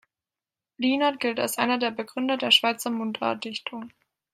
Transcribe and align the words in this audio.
Lienert 0.79 1.19
gilt 1.19 1.39
als 1.39 1.59
einer 1.59 1.77
der 1.77 1.91
Begründer 1.91 2.35
der 2.35 2.49
Schweizer 2.49 2.89
Mundartdichtung. 2.89 3.91